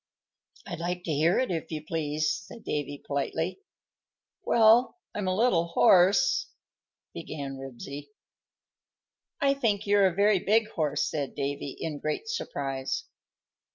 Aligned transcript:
"I'd 0.65 0.79
like 0.79 1.03
to 1.03 1.13
hear 1.13 1.37
it, 1.37 1.51
if 1.51 1.69
you 1.69 1.85
please," 1.85 2.31
said 2.47 2.63
Davy, 2.63 3.03
politely. 3.05 3.59
"Well, 4.43 4.97
I'm 5.13 5.27
a 5.27 5.35
little 5.35 5.67
hoarse," 5.67 6.49
began 7.13 7.57
Ribsy. 7.57 8.09
"I 9.41 9.53
think 9.53 9.85
you're 9.85 10.07
a 10.07 10.15
very 10.15 10.39
big 10.39 10.69
horse," 10.69 11.07
said 11.07 11.35
Davy, 11.35 11.77
in 11.79 11.99
great 11.99 12.27
surprise. 12.27 13.03